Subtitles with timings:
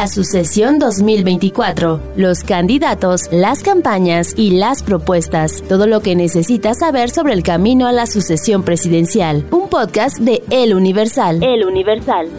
[0.00, 7.10] La sucesión 2024, los candidatos, las campañas y las propuestas, todo lo que necesitas saber
[7.10, 9.44] sobre el camino a la sucesión presidencial.
[9.50, 11.42] Un podcast de El Universal.
[11.42, 12.30] El Universal.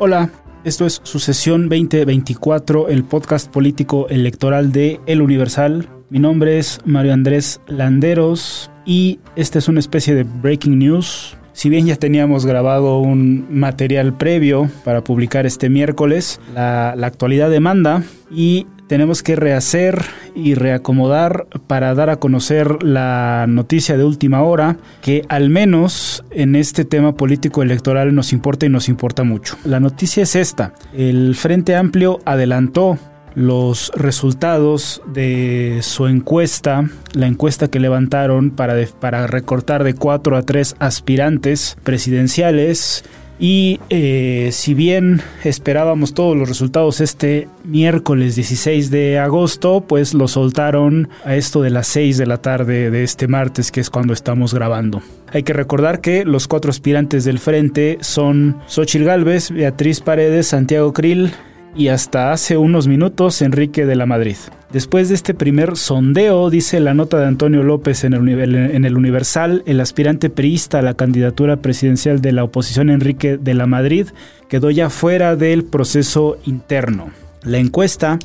[0.00, 0.30] Hola,
[0.64, 5.88] esto es Sucesión 2024, el podcast político electoral de El Universal.
[6.10, 11.68] Mi nombre es Mario Andrés Landeros y esta es una especie de breaking news si
[11.70, 18.66] bien ya teníamos grabado un material previo para publicar este miércoles, la, actualidad demanda y
[18.88, 20.02] tenemos que rehacer
[20.34, 26.56] y reacomodar para dar a conocer la noticia de última hora que al menos en
[26.56, 29.56] este tema político electoral nos importa y nos importa mucho.
[29.64, 30.74] La noticia es esta.
[30.92, 32.98] El Frente Amplio adelantó
[33.34, 40.42] los resultados de su encuesta, la encuesta que levantaron para, para recortar de cuatro a
[40.42, 43.04] tres aspirantes presidenciales.
[43.38, 50.28] Y eh, si bien esperábamos todos los resultados este miércoles 16 de agosto, pues lo
[50.28, 54.12] soltaron a esto de las 6 de la tarde de este martes, que es cuando
[54.12, 55.02] estamos grabando.
[55.32, 60.92] Hay que recordar que los cuatro aspirantes del frente son Xochitl Galvez, Beatriz Paredes, Santiago
[60.92, 61.32] Krill,
[61.74, 64.36] y hasta hace unos minutos Enrique de la Madrid.
[64.72, 69.80] Después de este primer sondeo, dice la nota de Antonio López en el, Universal, el
[69.80, 74.08] aspirante priista a la candidatura presidencial de la oposición Enrique de la Madrid
[74.48, 77.10] quedó ya fuera del proceso interno.
[77.44, 78.18] La encuesta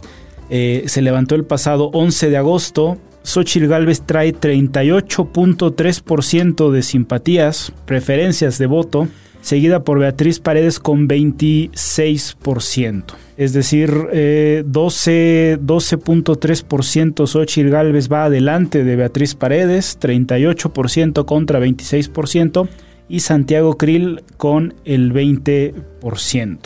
[0.50, 2.98] eh, se levantó el pasado 11 de agosto.
[3.22, 9.08] Xochitl Gálvez trae 38.3% de simpatías, preferencias de voto,
[9.42, 13.04] seguida por Beatriz Paredes con 26%.
[13.38, 22.68] Es decir, 12, 12.3% Xochitl Galvez va adelante de Beatriz Paredes, 38% contra 26%,
[23.10, 26.58] y Santiago Krill con el 20%.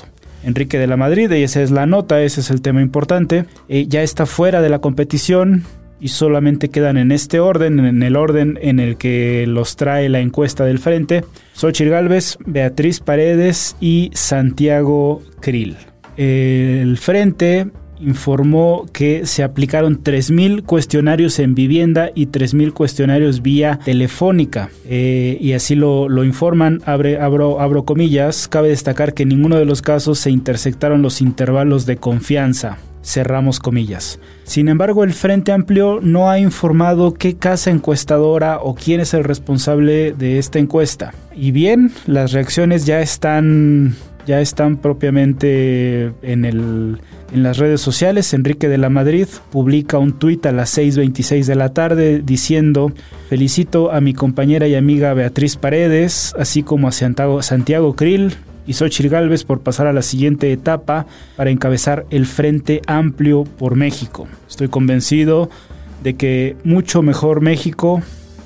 [0.43, 3.87] Enrique de la Madrid, y esa es la nota, ese es el tema importante, eh,
[3.87, 5.63] ya está fuera de la competición,
[6.03, 10.19] y solamente quedan en este orden, en el orden en el que los trae la
[10.19, 15.77] encuesta del frente, Xochitl Galvez, Beatriz Paredes y Santiago Krill.
[16.17, 17.67] El frente
[18.01, 24.71] informó que se aplicaron 3.000 cuestionarios en vivienda y 3.000 cuestionarios vía telefónica.
[24.83, 29.55] Eh, y así lo, lo informan, abre, abro, abro comillas, cabe destacar que en ninguno
[29.55, 34.19] de los casos se intersectaron los intervalos de confianza cerramos comillas.
[34.43, 39.23] Sin embargo, el Frente Amplio no ha informado qué casa encuestadora o quién es el
[39.23, 41.13] responsable de esta encuesta.
[41.35, 46.99] Y bien, las reacciones ya están ya están propiamente en, el,
[47.33, 48.33] en las redes sociales.
[48.33, 52.93] Enrique de la Madrid publica un tuit a las 6.26 de la tarde diciendo
[53.29, 58.33] felicito a mi compañera y amiga Beatriz Paredes, así como a Santiago, Santiago Krill,
[58.65, 63.75] y Xochitl Gálvez por pasar a la siguiente etapa para encabezar el Frente Amplio por
[63.75, 64.27] México.
[64.49, 65.49] Estoy convencido
[66.03, 68.01] de que mucho mejor México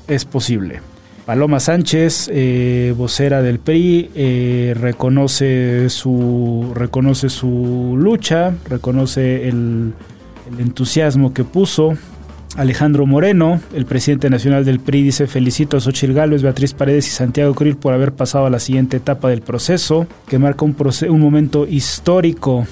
[0.07, 0.81] es posible.
[1.25, 9.93] Paloma Sánchez, eh, vocera del PRI, eh, reconoce, su, reconoce su lucha, reconoce el,
[10.49, 11.97] el entusiasmo que puso
[12.55, 17.11] Alejandro Moreno, el presidente nacional del PRI, dice felicito a Xochitl Gálvez, Beatriz Paredes y
[17.11, 20.75] Santiago Krill por haber pasado a la siguiente etapa del proceso, que marca un,
[21.09, 22.65] un momento histórico,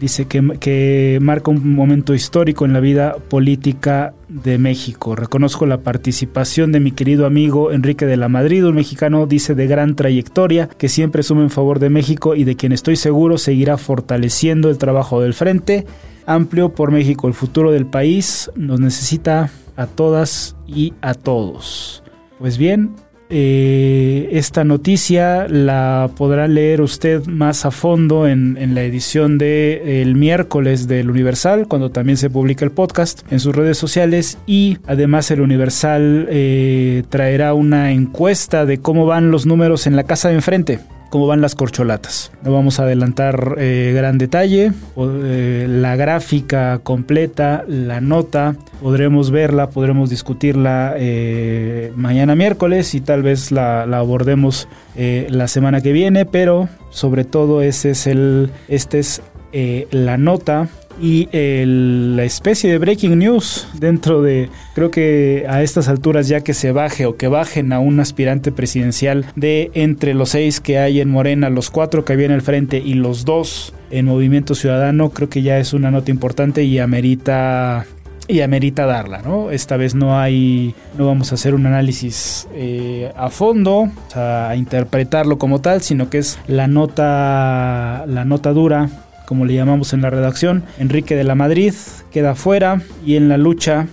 [0.00, 5.16] dice que, que marca un momento histórico en la vida política de México.
[5.16, 9.66] Reconozco la participación de mi querido amigo Enrique de la Madrid, un mexicano, dice, de
[9.66, 13.76] gran trayectoria, que siempre suma en favor de México y de quien estoy seguro seguirá
[13.76, 15.84] fortaleciendo el trabajo del frente
[16.26, 17.28] amplio por México.
[17.28, 22.02] El futuro del país nos necesita a todas y a todos.
[22.38, 22.94] Pues bien,
[23.34, 30.16] eh, esta noticia la podrá leer usted más a fondo en, la edición de el
[30.16, 35.30] miércoles del Universal, cuando también se publica el podcast en sus redes sociales y además
[35.30, 40.34] el Universal eh, traerá una encuesta de cómo van los números en la casa de
[40.34, 40.80] enfrente
[41.12, 42.32] cómo van las corcholatas.
[42.42, 49.68] No vamos a adelantar eh, gran detalle, eh, la gráfica completa, la nota, podremos verla,
[49.68, 56.24] podremos discutirla eh, mañana miércoles y tal vez la, la abordemos la semana que viene,
[56.24, 59.20] pero sobre todo ese es el, este es
[59.52, 60.68] la nota
[61.00, 66.54] y la especie de breaking news dentro de, creo que a estas alturas ya que
[66.54, 71.00] se baje o que bajen a un aspirante presidencial de entre los seis que hay
[71.00, 75.10] en Morena, los cuatro que había en el frente y los dos en Movimiento Ciudadano,
[75.10, 77.86] creo que ya es una nota importante y amerita
[78.28, 79.50] y amerita darla, ¿no?
[79.50, 85.38] Esta vez no hay, no vamos a hacer un análisis eh, a fondo, a interpretarlo
[85.38, 88.88] como tal, sino que es la nota, la nota dura,
[89.26, 90.64] como le llamamos en la redacción.
[90.78, 91.74] Enrique de la Madrid
[92.10, 93.86] queda fuera y en la lucha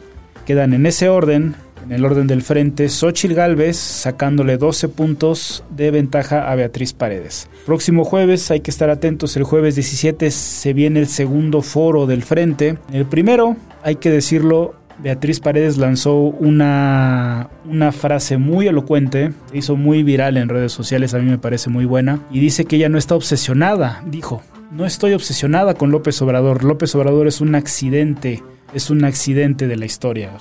[0.46, 1.56] quedan en ese orden
[1.90, 7.50] en el orden del frente, Xochil Gálvez sacándole 12 puntos de ventaja a Beatriz Paredes.
[7.66, 12.24] Próximo jueves, hay que estar atentos, el jueves 17 se viene el segundo foro del
[12.24, 12.78] frente.
[12.92, 19.76] El primero, hay que decirlo, Beatriz Paredes lanzó una, una frase muy elocuente, se hizo
[19.76, 22.90] muy viral en redes sociales, a mí me parece muy buena, y dice que ella
[22.90, 28.44] no está obsesionada, dijo, no estoy obsesionada con López Obrador, López Obrador es un accidente,
[28.74, 30.32] es un accidente de la historia,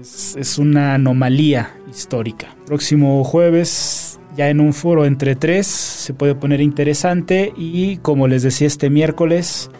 [0.00, 2.54] es, una anomalía histórica.
[2.66, 8.42] Próximo jueves ya en un foro entre tres se puede poner interesante y como les
[8.42, 9.70] decía este miércoles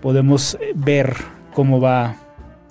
[0.00, 1.16] podemos ver
[1.54, 2.16] cómo va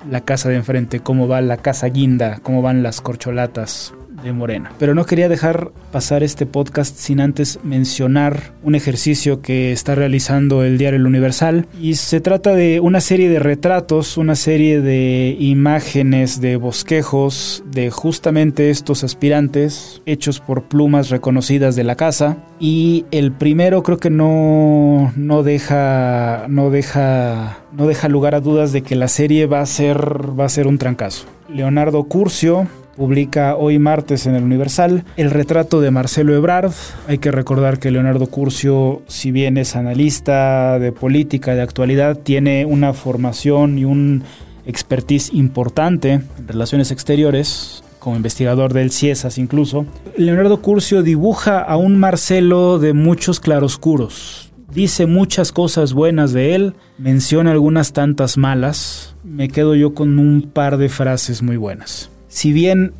[0.09, 4.71] la casa de enfrente, cómo va la casa guinda, cómo van las corcholatas de Morena.
[4.79, 10.63] Pero no quería dejar pasar este podcast sin antes mencionar un ejercicio que está realizando
[10.63, 15.35] el diario El Universal y se trata de una serie de retratos, una serie de
[15.39, 23.05] imágenes, de bosquejos de justamente estos aspirantes hechos por plumas reconocidas de la casa y
[23.11, 28.81] el primero creo que no, no deja no deja no deja lugar a dudas de
[28.81, 31.25] que la serie va a ser va a ser un trancazo.
[31.49, 36.71] Leonardo Curcio publica hoy martes en el Universal el retrato de Marcelo Ebrard.
[37.07, 42.65] Hay que recordar que Leonardo Curcio, si bien es analista de política, de actualidad, tiene
[42.65, 44.23] una formación y un
[44.65, 49.85] expertise importante en relaciones exteriores, como investigador del CIESAS incluso.
[50.17, 54.51] Leonardo Curcio dibuja a un Marcelo de muchos claroscuros.
[54.73, 59.15] Dice muchas cosas buenas de él, menciona algunas tantas malas.
[59.23, 62.09] Me quedo yo con un par de frases muy buenas.
[62.33, 62.93] Si bien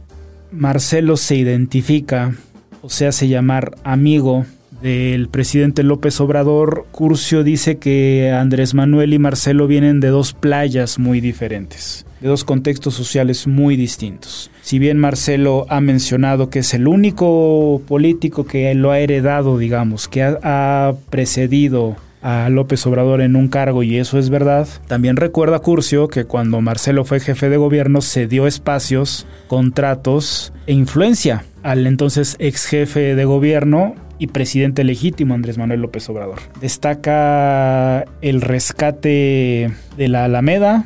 [0.51, 2.35] Marcelo se identifica
[2.83, 4.45] o se hace llamar amigo
[4.79, 10.99] del presidente López Obrador, Curcio dice que Andrés Manuel y Marcelo vienen de dos playas
[10.99, 14.51] muy diferentes, de dos contextos sociales muy distintos.
[14.61, 20.07] Si bien Marcelo ha mencionado que es el único político que lo ha heredado, digamos,
[20.07, 24.67] que ha, precedido a López Obrador en un cargo y eso es verdad.
[24.87, 30.73] También recuerda Curcio que cuando Marcelo fue jefe de gobierno se dio espacios, contratos e
[30.73, 36.39] influencia al entonces ex jefe de gobierno y presidente legítimo Andrés Manuel López Obrador.
[36.61, 40.85] Destaca el rescate de la Alameda,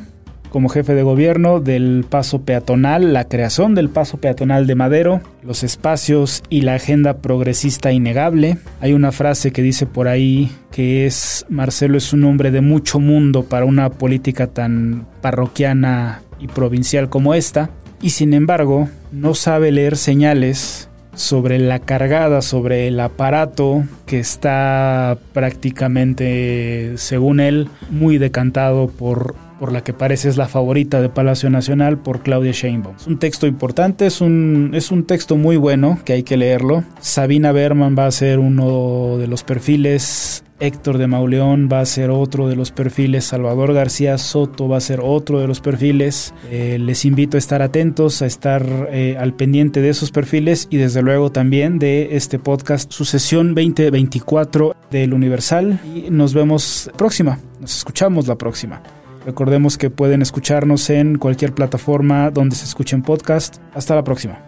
[0.50, 5.62] como jefe de gobierno del paso peatonal, la creación del paso peatonal de Madero, los
[5.62, 8.58] espacios y la agenda progresista innegable.
[8.80, 13.00] Hay una frase que dice por ahí que es Marcelo es un hombre de mucho
[13.00, 19.72] mundo para una política tan parroquiana y provincial como esta, y sin embargo no sabe
[19.72, 20.87] leer señales
[21.18, 29.72] sobre la cargada, sobre el aparato que está prácticamente, según él, muy decantado por por
[29.72, 32.94] la que parece es la favorita de Palacio Nacional por Claudia Sheinbaum.
[32.94, 36.84] Es un texto importante, es un, es un texto muy bueno que hay que leerlo.
[37.00, 42.10] Sabina Berman va a ser uno de los perfiles Héctor de Mauleón va a ser
[42.10, 46.34] otro de los perfiles, Salvador García Soto va a ser otro de los perfiles.
[46.50, 50.76] Eh, les invito a estar atentos, a estar eh, al pendiente de esos perfiles y
[50.76, 55.80] desde luego también de este podcast, su sesión 2024 del Universal.
[55.84, 58.82] Y nos vemos próxima, nos escuchamos la próxima.
[59.24, 63.58] Recordemos que pueden escucharnos en cualquier plataforma donde se escuchen podcast.
[63.74, 64.47] Hasta la próxima.